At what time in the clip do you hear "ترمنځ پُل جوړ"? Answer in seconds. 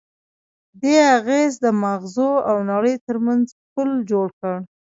3.07-4.27